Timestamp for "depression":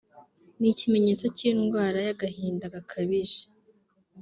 3.37-3.49